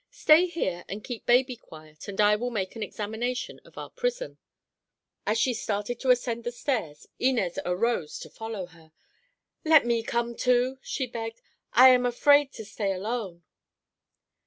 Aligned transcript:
Stay 0.09 0.47
here 0.47 0.83
and 0.89 1.03
keep 1.03 1.27
baby 1.27 1.55
quiet 1.55 2.07
and 2.07 2.19
I 2.19 2.35
will 2.35 2.49
make 2.49 2.75
an 2.75 2.81
examination 2.81 3.61
of 3.63 3.77
our 3.77 3.91
prison." 3.91 4.39
As 5.27 5.37
she 5.37 5.53
started 5.53 5.99
to 5.99 6.09
ascend 6.09 6.43
the 6.43 6.51
stairs 6.51 7.05
Inez 7.19 7.59
arose 7.65 8.17
to 8.21 8.29
follow 8.31 8.65
her. 8.65 8.93
"Let 9.63 9.85
me 9.85 10.01
come, 10.01 10.35
too," 10.35 10.79
she 10.81 11.05
begged. 11.05 11.43
"I 11.73 11.89
am 11.89 12.07
afraid 12.07 12.51
to 12.53 12.65
stay 12.65 12.91
alone." 12.91 13.43